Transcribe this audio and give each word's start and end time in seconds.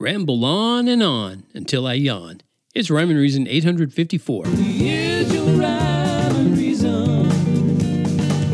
Ramble 0.00 0.44
on 0.44 0.86
and 0.86 1.02
on 1.02 1.42
until 1.54 1.84
I 1.84 1.94
yawn. 1.94 2.40
It's 2.72 2.88
Rhyme 2.88 3.10
and 3.10 3.18
Reason 3.18 3.48
854. 3.48 4.46
Here's 4.46 5.34
your 5.34 5.44
rhyme 5.56 6.36
and 6.36 6.56
reason. 6.56 7.26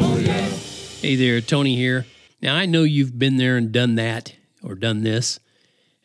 Oh 0.00 0.18
yeah. 0.18 0.48
Hey 1.02 1.16
there, 1.16 1.42
Tony 1.42 1.76
here. 1.76 2.06
Now, 2.40 2.56
I 2.56 2.64
know 2.64 2.82
you've 2.84 3.18
been 3.18 3.36
there 3.36 3.58
and 3.58 3.70
done 3.70 3.96
that 3.96 4.34
or 4.62 4.74
done 4.74 5.02
this, 5.02 5.38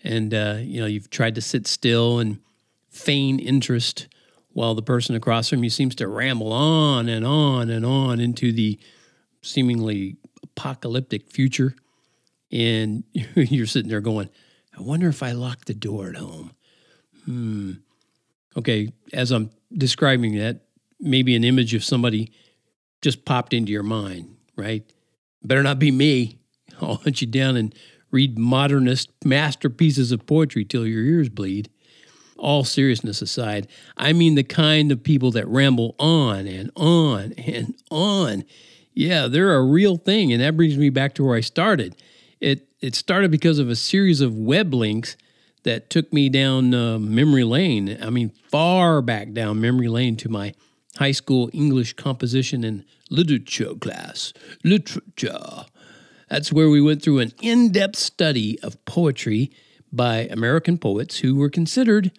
and 0.03 0.33
uh, 0.33 0.57
you 0.59 0.81
know, 0.81 0.87
you've 0.87 1.09
tried 1.09 1.35
to 1.35 1.41
sit 1.41 1.67
still 1.67 2.19
and 2.19 2.39
feign 2.89 3.39
interest 3.39 4.09
while 4.51 4.75
the 4.75 4.81
person 4.81 5.15
across 5.15 5.47
from 5.47 5.63
you 5.63 5.69
seems 5.69 5.95
to 5.95 6.07
ramble 6.09 6.51
on 6.51 7.07
and 7.07 7.25
on 7.25 7.69
and 7.69 7.85
on 7.85 8.19
into 8.19 8.51
the 8.51 8.77
seemingly 9.41 10.17
apocalyptic 10.43 11.31
future. 11.31 11.75
And 12.51 13.05
you're 13.35 13.67
sitting 13.67 13.89
there 13.89 14.01
going, 14.01 14.29
I 14.79 14.81
wonder 14.81 15.09
if 15.09 15.21
I 15.21 15.33
locked 15.33 15.67
the 15.67 15.73
door 15.73 16.07
at 16.07 16.15
home. 16.15 16.53
Hmm. 17.25 17.71
Okay, 18.55 18.93
as 19.11 19.31
I'm 19.31 19.51
describing 19.73 20.37
that, 20.37 20.61
maybe 21.01 21.35
an 21.35 21.43
image 21.43 21.73
of 21.73 21.83
somebody 21.83 22.31
just 23.01 23.25
popped 23.25 23.53
into 23.53 23.73
your 23.73 23.83
mind, 23.83 24.37
right? 24.55 24.83
Better 25.43 25.63
not 25.63 25.79
be 25.79 25.91
me. 25.91 26.39
I'll 26.81 26.95
hunt 26.95 27.19
you 27.19 27.27
down 27.27 27.57
and 27.57 27.75
read 28.11 28.39
modernist 28.39 29.11
masterpieces 29.25 30.13
of 30.13 30.25
poetry 30.25 30.63
till 30.63 30.87
your 30.87 31.03
ears 31.03 31.29
bleed. 31.29 31.69
All 32.37 32.63
seriousness 32.63 33.21
aside, 33.21 33.67
I 33.97 34.13
mean 34.13 34.35
the 34.35 34.43
kind 34.43 34.93
of 34.93 35.03
people 35.03 35.31
that 35.31 35.45
ramble 35.49 35.93
on 35.99 36.47
and 36.47 36.71
on 36.77 37.33
and 37.33 37.75
on. 37.91 38.45
Yeah, 38.93 39.27
they're 39.27 39.55
a 39.55 39.63
real 39.63 39.97
thing, 39.97 40.31
and 40.31 40.41
that 40.41 40.55
brings 40.55 40.77
me 40.77 40.89
back 40.89 41.15
to 41.15 41.25
where 41.25 41.35
I 41.35 41.41
started. 41.41 42.01
It 42.39 42.67
it 42.81 42.95
started 42.95 43.31
because 43.31 43.59
of 43.59 43.69
a 43.69 43.75
series 43.75 44.21
of 44.21 44.35
web 44.35 44.73
links 44.73 45.17
that 45.63 45.89
took 45.89 46.11
me 46.13 46.29
down 46.29 46.73
uh, 46.73 46.97
memory 46.97 47.43
lane. 47.43 47.97
I 48.01 48.09
mean, 48.09 48.29
far 48.49 49.01
back 49.01 49.33
down 49.33 49.59
memory 49.59 49.89
lane 49.89 50.15
to 50.17 50.29
my 50.29 50.53
high 50.97 51.11
school 51.11 51.49
English 51.53 51.93
composition 51.93 52.63
and 52.63 52.85
literature 53.09 53.75
class. 53.75 54.33
Literature. 54.63 55.65
That's 56.29 56.53
where 56.53 56.69
we 56.69 56.81
went 56.81 57.01
through 57.01 57.19
an 57.19 57.33
in 57.41 57.71
depth 57.71 57.97
study 57.97 58.59
of 58.61 58.83
poetry 58.85 59.51
by 59.91 60.27
American 60.31 60.77
poets 60.77 61.19
who 61.19 61.35
were 61.35 61.49
considered 61.49 62.11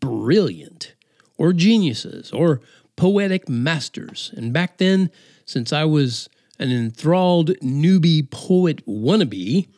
brilliant 0.00 0.94
or 1.36 1.52
geniuses 1.52 2.30
or 2.32 2.60
poetic 2.96 3.48
masters. 3.48 4.32
And 4.36 4.52
back 4.52 4.78
then, 4.78 5.10
since 5.44 5.72
I 5.72 5.84
was 5.84 6.28
an 6.58 6.70
enthralled 6.70 7.50
newbie 7.60 8.28
poet 8.30 8.84
wannabe, 8.86 9.68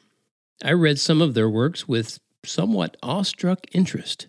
I 0.62 0.72
read 0.72 0.98
some 0.98 1.20
of 1.20 1.34
their 1.34 1.48
works 1.48 1.86
with 1.86 2.20
somewhat 2.44 2.96
awestruck 3.02 3.66
interest. 3.72 4.28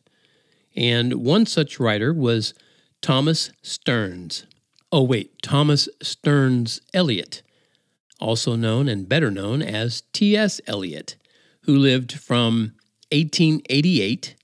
And 0.75 1.15
one 1.15 1.45
such 1.45 1.79
writer 1.79 2.13
was 2.13 2.53
Thomas 3.01 3.51
Stearns. 3.61 4.45
Oh, 4.91 5.03
wait, 5.03 5.41
Thomas 5.41 5.87
Stearns 6.01 6.81
Eliot, 6.93 7.41
also 8.19 8.55
known 8.55 8.87
and 8.87 9.07
better 9.07 9.31
known 9.31 9.61
as 9.61 10.03
T.S. 10.13 10.59
Eliot, 10.67 11.15
who 11.61 11.77
lived 11.77 12.13
from 12.13 12.73
1888 13.11 14.35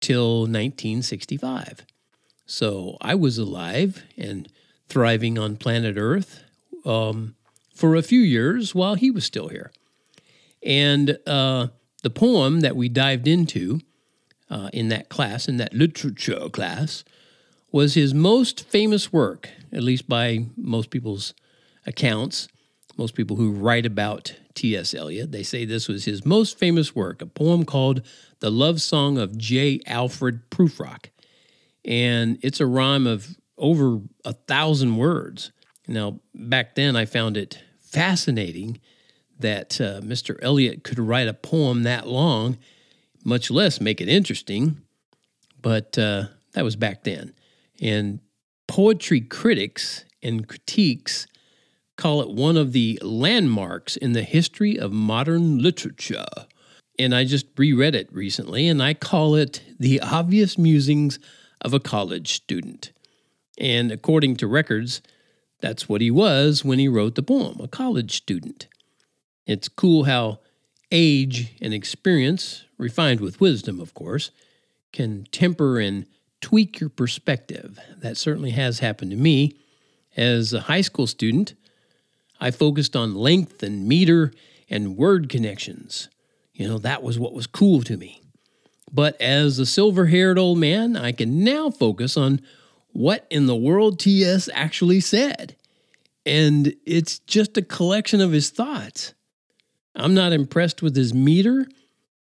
till 0.00 0.40
1965. 0.40 1.84
So 2.46 2.96
I 3.00 3.14
was 3.14 3.38
alive 3.38 4.04
and 4.16 4.48
thriving 4.88 5.38
on 5.38 5.56
planet 5.56 5.96
Earth 5.98 6.44
um, 6.88 7.36
for 7.74 7.94
a 7.94 8.02
few 8.02 8.20
years 8.20 8.74
while 8.74 8.94
he 8.94 9.10
was 9.10 9.24
still 9.24 9.48
here. 9.48 9.70
And 10.62 11.18
uh, 11.26 11.68
the 12.02 12.10
poem 12.10 12.60
that 12.60 12.74
we 12.74 12.88
dived 12.88 13.28
into 13.28 13.80
uh, 14.50 14.70
in 14.72 14.88
that 14.88 15.08
class, 15.08 15.46
in 15.46 15.58
that 15.58 15.74
literature 15.74 16.48
class, 16.48 17.04
was 17.70 17.94
his 17.94 18.14
most 18.14 18.64
famous 18.64 19.12
work, 19.12 19.50
at 19.72 19.82
least 19.82 20.08
by 20.08 20.46
most 20.56 20.90
people's 20.90 21.34
accounts. 21.86 22.48
Most 22.96 23.14
people 23.14 23.36
who 23.36 23.52
write 23.52 23.86
about 23.86 24.34
T.S. 24.54 24.92
Eliot, 24.92 25.30
they 25.30 25.44
say 25.44 25.64
this 25.64 25.86
was 25.86 26.04
his 26.04 26.24
most 26.24 26.58
famous 26.58 26.96
work, 26.96 27.22
a 27.22 27.26
poem 27.26 27.64
called 27.64 28.02
The 28.40 28.50
Love 28.50 28.80
Song 28.80 29.18
of 29.18 29.38
J. 29.38 29.80
Alfred 29.86 30.50
Prufrock. 30.50 31.10
And 31.84 32.38
it's 32.42 32.58
a 32.58 32.66
rhyme 32.66 33.06
of 33.06 33.36
over 33.56 34.00
a 34.24 34.32
thousand 34.32 34.96
words. 34.96 35.52
Now, 35.88 36.20
back 36.34 36.74
then, 36.74 36.94
I 36.94 37.06
found 37.06 37.36
it 37.36 37.58
fascinating 37.80 38.78
that 39.38 39.80
uh, 39.80 40.00
Mr. 40.02 40.36
Eliot 40.42 40.84
could 40.84 40.98
write 40.98 41.28
a 41.28 41.34
poem 41.34 41.84
that 41.84 42.06
long, 42.06 42.58
much 43.24 43.50
less 43.50 43.80
make 43.80 44.00
it 44.00 44.08
interesting. 44.08 44.82
But 45.60 45.98
uh, 45.98 46.24
that 46.52 46.64
was 46.64 46.76
back 46.76 47.04
then. 47.04 47.32
And 47.80 48.20
poetry 48.66 49.20
critics 49.20 50.04
and 50.22 50.46
critiques 50.46 51.26
call 51.96 52.20
it 52.20 52.30
one 52.30 52.56
of 52.56 52.72
the 52.72 52.98
landmarks 53.02 53.96
in 53.96 54.12
the 54.12 54.22
history 54.22 54.78
of 54.78 54.92
modern 54.92 55.58
literature. 55.58 56.26
And 56.98 57.14
I 57.14 57.24
just 57.24 57.46
reread 57.56 57.94
it 57.94 58.12
recently, 58.12 58.68
and 58.68 58.82
I 58.82 58.94
call 58.94 59.34
it 59.34 59.62
The 59.78 60.00
Obvious 60.00 60.58
Musings 60.58 61.18
of 61.60 61.74
a 61.74 61.80
College 61.80 62.32
Student. 62.32 62.92
And 63.58 63.90
according 63.90 64.36
to 64.36 64.46
records, 64.46 65.00
that's 65.60 65.88
what 65.88 66.00
he 66.00 66.10
was 66.10 66.64
when 66.64 66.78
he 66.78 66.88
wrote 66.88 67.14
the 67.14 67.22
poem, 67.22 67.58
a 67.60 67.68
college 67.68 68.16
student. 68.16 68.68
It's 69.46 69.68
cool 69.68 70.04
how 70.04 70.40
age 70.92 71.54
and 71.60 71.74
experience, 71.74 72.64
refined 72.76 73.20
with 73.20 73.40
wisdom, 73.40 73.80
of 73.80 73.94
course, 73.94 74.30
can 74.92 75.26
temper 75.32 75.78
and 75.78 76.06
tweak 76.40 76.80
your 76.80 76.90
perspective. 76.90 77.78
That 77.98 78.16
certainly 78.16 78.50
has 78.50 78.78
happened 78.78 79.10
to 79.10 79.16
me. 79.16 79.56
As 80.16 80.52
a 80.52 80.62
high 80.62 80.80
school 80.80 81.06
student, 81.06 81.54
I 82.40 82.50
focused 82.50 82.96
on 82.96 83.14
length 83.14 83.62
and 83.62 83.86
meter 83.86 84.32
and 84.70 84.96
word 84.96 85.28
connections. 85.28 86.08
You 86.52 86.68
know, 86.68 86.78
that 86.78 87.02
was 87.02 87.18
what 87.18 87.34
was 87.34 87.46
cool 87.46 87.82
to 87.82 87.96
me. 87.96 88.22
But 88.90 89.20
as 89.20 89.58
a 89.58 89.66
silver 89.66 90.06
haired 90.06 90.38
old 90.38 90.58
man, 90.58 90.96
I 90.96 91.12
can 91.12 91.44
now 91.44 91.70
focus 91.70 92.16
on 92.16 92.40
what 92.92 93.26
in 93.30 93.46
the 93.46 93.56
world 93.56 93.98
T.S. 93.98 94.48
actually 94.52 95.00
said. 95.00 95.56
And 96.26 96.74
it's 96.84 97.20
just 97.20 97.56
a 97.56 97.62
collection 97.62 98.20
of 98.20 98.32
his 98.32 98.50
thoughts. 98.50 99.14
I'm 99.94 100.14
not 100.14 100.32
impressed 100.32 100.82
with 100.82 100.94
his 100.94 101.14
meter 101.14 101.66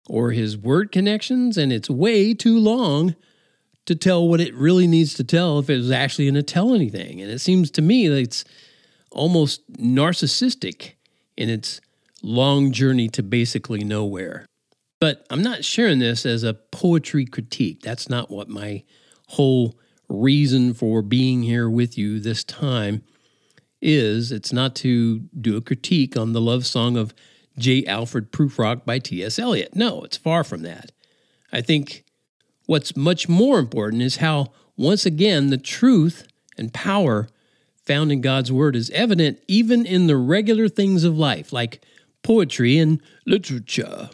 or 0.07 0.31
his 0.31 0.57
word 0.57 0.91
connections, 0.91 1.57
and 1.57 1.73
it's 1.73 1.89
way 1.89 2.33
too 2.33 2.57
long 2.57 3.15
to 3.85 3.95
tell 3.95 4.27
what 4.27 4.41
it 4.41 4.53
really 4.53 4.87
needs 4.87 5.13
to 5.15 5.23
tell 5.23 5.59
if 5.59 5.69
it 5.69 5.77
was 5.77 5.91
actually 5.91 6.25
going 6.25 6.35
to 6.35 6.43
tell 6.43 6.73
anything. 6.73 7.21
And 7.21 7.31
it 7.31 7.39
seems 7.39 7.71
to 7.71 7.81
me 7.81 8.07
that 8.07 8.19
it's 8.19 8.45
almost 9.11 9.69
narcissistic 9.73 10.93
in 11.35 11.49
its 11.49 11.81
long 12.21 12.71
journey 12.71 13.07
to 13.09 13.23
basically 13.23 13.83
nowhere. 13.83 14.45
But 14.99 15.25
I'm 15.29 15.43
not 15.43 15.63
sharing 15.63 15.99
this 15.99 16.25
as 16.25 16.43
a 16.43 16.53
poetry 16.53 17.25
critique. 17.25 17.81
That's 17.81 18.09
not 18.09 18.31
what 18.31 18.49
my 18.49 18.83
whole 19.27 19.77
reason 20.09 20.73
for 20.73 21.01
being 21.01 21.43
here 21.43 21.69
with 21.69 21.97
you 21.97 22.19
this 22.19 22.43
time 22.43 23.03
is. 23.81 24.31
It's 24.31 24.53
not 24.53 24.75
to 24.77 25.19
do 25.39 25.57
a 25.57 25.61
critique 25.61 26.17
on 26.17 26.33
the 26.33 26.41
love 26.41 26.65
song 26.65 26.97
of 26.97 27.13
J. 27.57 27.85
Alfred 27.85 28.31
Prufrock 28.31 28.85
by 28.85 28.99
T.S. 28.99 29.39
Eliot. 29.39 29.75
No, 29.75 30.03
it's 30.03 30.17
far 30.17 30.43
from 30.43 30.61
that. 30.63 30.91
I 31.51 31.61
think 31.61 32.03
what's 32.65 32.95
much 32.95 33.27
more 33.27 33.59
important 33.59 34.01
is 34.01 34.17
how, 34.17 34.51
once 34.75 35.05
again, 35.05 35.47
the 35.47 35.57
truth 35.57 36.27
and 36.57 36.73
power 36.73 37.27
found 37.85 38.11
in 38.11 38.21
God's 38.21 38.51
Word 38.51 38.75
is 38.75 38.89
evident 38.91 39.39
even 39.47 39.85
in 39.85 40.07
the 40.07 40.17
regular 40.17 40.67
things 40.67 41.03
of 41.03 41.17
life, 41.17 41.53
like 41.53 41.81
poetry 42.21 42.77
and 42.77 43.01
literature, 43.25 44.09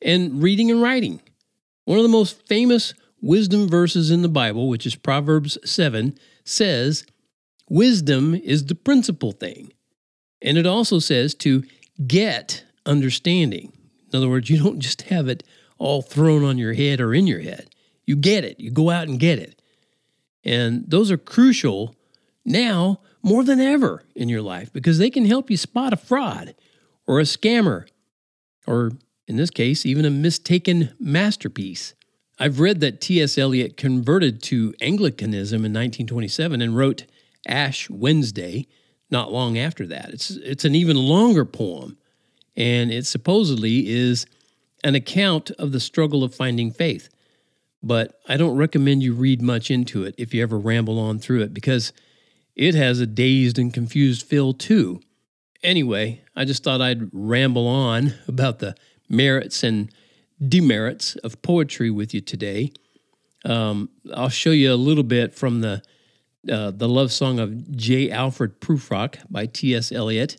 and 0.00 0.42
reading 0.42 0.70
and 0.70 0.80
writing. 0.80 1.20
One 1.84 1.98
of 1.98 2.04
the 2.04 2.08
most 2.08 2.46
famous 2.46 2.94
wisdom 3.22 3.68
verses 3.68 4.10
in 4.10 4.20
the 4.20 4.28
Bible, 4.28 4.68
which 4.68 4.84
is 4.84 4.96
Proverbs 4.96 5.56
7, 5.64 6.18
says, 6.44 7.06
Wisdom 7.70 8.34
is 8.34 8.66
the 8.66 8.74
principal 8.74 9.32
thing. 9.32 9.72
And 10.42 10.58
it 10.58 10.66
also 10.66 10.98
says 10.98 11.34
to 11.36 11.62
get 12.06 12.64
understanding. 12.84 13.72
In 14.12 14.16
other 14.16 14.28
words, 14.28 14.50
you 14.50 14.62
don't 14.62 14.80
just 14.80 15.02
have 15.02 15.28
it 15.28 15.44
all 15.78 16.02
thrown 16.02 16.44
on 16.44 16.58
your 16.58 16.74
head 16.74 17.00
or 17.00 17.14
in 17.14 17.26
your 17.26 17.40
head. 17.40 17.70
You 18.04 18.16
get 18.16 18.44
it, 18.44 18.60
you 18.60 18.70
go 18.70 18.90
out 18.90 19.08
and 19.08 19.18
get 19.18 19.38
it. 19.38 19.62
And 20.44 20.84
those 20.88 21.10
are 21.10 21.16
crucial 21.16 21.94
now 22.44 23.00
more 23.22 23.44
than 23.44 23.60
ever 23.60 24.02
in 24.16 24.28
your 24.28 24.42
life 24.42 24.72
because 24.72 24.98
they 24.98 25.10
can 25.10 25.24
help 25.24 25.50
you 25.50 25.56
spot 25.56 25.92
a 25.92 25.96
fraud 25.96 26.54
or 27.06 27.20
a 27.20 27.24
scammer 27.24 27.86
or, 28.66 28.92
in 29.26 29.36
this 29.36 29.50
case, 29.50 29.86
even 29.86 30.04
a 30.04 30.10
mistaken 30.10 30.92
masterpiece. 30.98 31.94
I've 32.38 32.60
read 32.60 32.80
that 32.80 33.00
T.S. 33.00 33.38
Eliot 33.38 33.76
converted 33.76 34.42
to 34.44 34.74
Anglicanism 34.80 35.58
in 35.58 35.72
1927 35.72 36.60
and 36.60 36.76
wrote 36.76 37.04
Ash 37.46 37.88
Wednesday 37.90 38.66
not 39.10 39.30
long 39.30 39.58
after 39.58 39.86
that. 39.86 40.10
It's, 40.10 40.30
it's 40.30 40.64
an 40.64 40.74
even 40.74 40.96
longer 40.96 41.44
poem, 41.44 41.98
and 42.56 42.90
it 42.90 43.06
supposedly 43.06 43.88
is 43.88 44.26
an 44.82 44.94
account 44.94 45.50
of 45.52 45.70
the 45.70 45.80
struggle 45.80 46.24
of 46.24 46.34
finding 46.34 46.72
faith. 46.72 47.08
But 47.82 48.18
I 48.28 48.36
don't 48.36 48.56
recommend 48.56 49.02
you 49.02 49.12
read 49.12 49.42
much 49.42 49.70
into 49.70 50.04
it 50.04 50.14
if 50.16 50.32
you 50.32 50.42
ever 50.42 50.58
ramble 50.58 50.98
on 50.98 51.18
through 51.18 51.42
it 51.42 51.52
because 51.52 51.92
it 52.56 52.74
has 52.74 53.00
a 53.00 53.06
dazed 53.06 53.58
and 53.58 53.72
confused 53.72 54.26
feel 54.26 54.54
too. 54.54 55.00
Anyway, 55.62 56.22
I 56.34 56.44
just 56.44 56.64
thought 56.64 56.80
I'd 56.80 57.10
ramble 57.12 57.68
on 57.68 58.14
about 58.28 58.60
the 58.60 58.74
merits 59.08 59.62
and 59.62 59.92
demerits 60.46 61.16
of 61.16 61.40
poetry 61.42 61.90
with 61.90 62.12
you 62.14 62.20
today. 62.20 62.72
Um, 63.44 63.90
I'll 64.14 64.28
show 64.28 64.50
you 64.50 64.72
a 64.72 64.76
little 64.76 65.04
bit 65.04 65.34
from 65.34 65.60
the 65.60 65.82
uh, 66.50 66.72
the 66.72 66.88
love 66.88 67.12
song 67.12 67.38
of 67.38 67.70
J. 67.76 68.10
Alfred 68.10 68.60
Prufrock 68.60 69.18
by 69.30 69.46
T.S. 69.46 69.92
Eliot. 69.92 70.36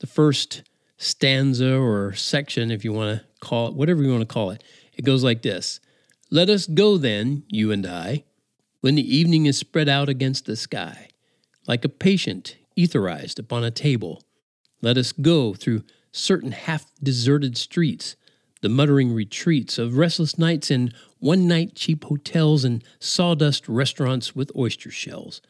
The 0.00 0.06
first 0.08 0.62
stanza 0.96 1.76
or 1.76 2.12
section, 2.14 2.70
if 2.70 2.84
you 2.84 2.92
want 2.92 3.20
to 3.20 3.26
call 3.40 3.68
it, 3.68 3.74
whatever 3.74 4.02
you 4.02 4.10
want 4.10 4.28
to 4.28 4.32
call 4.32 4.50
it, 4.50 4.64
it 4.94 5.04
goes 5.04 5.22
like 5.22 5.42
this 5.42 5.80
Let 6.30 6.48
us 6.48 6.66
go 6.66 6.96
then, 6.96 7.44
you 7.48 7.70
and 7.70 7.86
I, 7.86 8.24
when 8.80 8.96
the 8.96 9.16
evening 9.16 9.46
is 9.46 9.58
spread 9.58 9.88
out 9.88 10.08
against 10.08 10.46
the 10.46 10.56
sky, 10.56 11.08
like 11.66 11.84
a 11.84 11.88
patient 11.88 12.56
etherized 12.76 13.38
upon 13.38 13.64
a 13.64 13.70
table. 13.70 14.22
Let 14.82 14.98
us 14.98 15.12
go 15.12 15.54
through 15.54 15.84
certain 16.12 16.52
half 16.52 16.86
deserted 17.02 17.56
streets, 17.56 18.16
the 18.64 18.70
muttering 18.70 19.12
retreats 19.12 19.76
of 19.76 19.98
restless 19.98 20.38
nights 20.38 20.70
in 20.70 20.90
one 21.18 21.46
night 21.46 21.74
cheap 21.74 22.02
hotels 22.04 22.64
and 22.64 22.82
sawdust 22.98 23.68
restaurants 23.68 24.34
with 24.34 24.50
oyster 24.56 24.90
shells. 24.90 25.42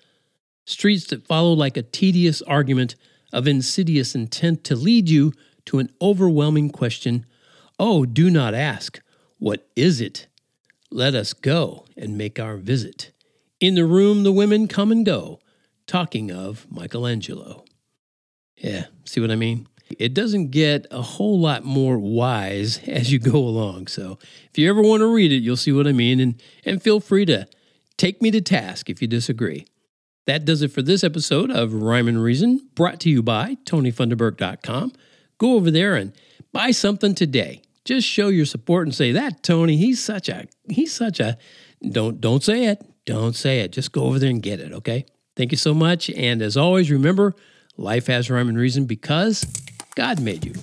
Streets 0.65 1.07
that 1.07 1.25
follow 1.25 1.53
like 1.53 1.77
a 1.77 1.83
tedious 1.83 2.43
argument 2.43 2.97
of 3.33 3.47
insidious 3.47 4.17
intent 4.17 4.65
to 4.65 4.75
lead 4.75 5.09
you 5.09 5.33
to 5.65 5.79
an 5.79 5.91
overwhelming 6.03 6.71
question 6.71 7.25
Oh, 7.79 8.05
do 8.05 8.31
not 8.31 8.53
ask, 8.53 8.99
What 9.39 9.65
is 9.77 10.01
it? 10.01 10.27
Let 10.91 11.15
us 11.15 11.35
go 11.35 11.87
and 11.97 12.19
make 12.19 12.41
our 12.41 12.57
visit. 12.57 13.13
In 13.61 13.77
the 13.77 13.87
room, 13.87 14.25
the 14.25 14.33
women 14.33 14.67
come 14.67 14.91
and 14.91 15.07
go, 15.07 15.39
talking 15.87 16.33
of 16.33 16.67
Michelangelo. 16.69 17.65
Yeah, 18.57 18.87
see 19.05 19.21
what 19.21 19.31
I 19.31 19.37
mean? 19.37 19.69
It 19.99 20.15
doesn't 20.15 20.51
get 20.51 20.87
a 20.91 21.03
whole 21.03 21.39
lot 21.39 21.65
more 21.65 21.99
wise 21.99 22.81
as 22.87 23.13
you 23.13 23.19
go 23.19 23.39
along. 23.39 23.89
So 23.89 24.19
if 24.51 24.59
you 24.59 24.69
ever 24.69 24.83
want 24.83 25.01
to 25.01 25.13
read 25.13 25.33
it, 25.33 25.43
you'll 25.43 25.57
see 25.57 25.73
what 25.73 25.87
I 25.87 25.93
mean. 25.93 26.21
And, 26.21 26.43
and 26.65 26.83
feel 26.83 27.01
free 27.01 27.25
to 27.27 27.47
take 27.97 28.23
me 28.23 28.31
to 28.31 28.41
task 28.41 28.91
if 28.91 29.01
you 29.01 29.09
disagree. 29.09 29.67
That 30.27 30.45
does 30.45 30.63
it 30.63 30.73
for 30.73 30.81
this 30.81 31.05
episode 31.05 31.51
of 31.51 31.75
Rhyme 31.75 32.09
and 32.09 32.23
Reason, 32.23 32.67
brought 32.75 32.99
to 33.01 33.11
you 33.11 33.23
by 33.23 33.57
TonyFunderburk.com. 33.67 34.93
Go 35.37 35.55
over 35.55 35.71
there 35.71 35.97
and 35.97 36.13
buy 36.53 36.71
something 36.71 37.15
today. 37.15 37.61
Just 37.85 38.09
show 38.09 38.29
your 38.29 38.47
support 38.47 38.87
and 38.87 38.95
say 38.95 39.13
that 39.13 39.43
Tony, 39.43 39.77
he's 39.77 40.03
such 40.03 40.31
a 40.31 40.47
he's 40.71 40.95
such 40.95 41.21
a 41.21 41.37
don't 41.87 42.21
don't 42.21 42.43
say 42.43 42.67
it. 42.67 42.83
Don't 43.05 43.37
say 43.37 43.61
it. 43.61 43.73
Just 43.73 43.93
go 43.93 44.05
over 44.05 44.19
there 44.19 44.31
and 44.31 44.43
get 44.43 44.61
it, 44.61 44.73
okay? 44.73 45.05
Thank 45.37 45.53
you 45.53 45.59
so 45.59 45.75
much. 45.75 46.09
And 46.09 46.41
as 46.41 46.57
always, 46.57 46.91
remember, 46.91 47.35
life 47.77 48.07
has 48.07 48.31
rhyme 48.31 48.49
and 48.49 48.57
reason 48.57 48.87
because 48.87 49.45
God 49.97 50.21
made 50.21 50.45
you. 50.45 50.55